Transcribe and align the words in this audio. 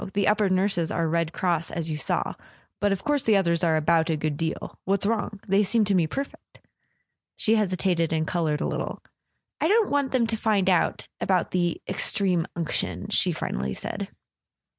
The 0.15 0.27
upper 0.27 0.49
nurses 0.49 0.89
are 0.89 1.07
Red 1.07 1.31
Cross, 1.31 1.69
as 1.69 1.91
you 1.91 1.97
saw. 1.97 2.33
But 2.79 2.91
of 2.91 3.03
course 3.03 3.21
the 3.21 3.37
others 3.37 3.63
are 3.63 3.77
about 3.77 4.09
a 4.09 4.17
good 4.17 4.35
deal. 4.35 4.79
What's 4.83 5.05
wrong? 5.05 5.39
They 5.47 5.61
seem 5.61 5.85
to 5.85 5.93
me 5.93 6.07
perfect." 6.07 6.59
She 7.35 7.53
hesitated 7.55 8.11
and 8.11 8.25
coloured 8.25 8.61
a 8.61 8.65
little. 8.67 9.03
"I 9.59 9.67
don't 9.67 9.91
want 9.91 10.11
them 10.11 10.25
to 10.25 10.35
find 10.35 10.71
out—about 10.71 11.51
the 11.51 11.83
Extreme 11.87 12.47
Unction," 12.55 13.09
she 13.09 13.31
finally 13.31 13.75
said. 13.75 14.07